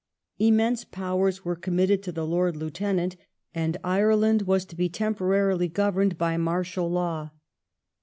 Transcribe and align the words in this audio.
Immense 0.39 0.83
powei's 0.83 1.45
were 1.45 1.55
committed 1.55 2.01
to 2.01 2.11
the 2.11 2.25
Lord 2.25 2.57
Lieutenant, 2.57 3.15
and 3.53 3.77
Ireland 3.83 4.41
was 4.47 4.65
to 4.65 4.75
be 4.75 4.89
tem 4.89 5.13
porarily 5.13 5.71
governed 5.71 6.17
by 6.17 6.37
martial 6.37 6.89
law. 6.89 7.29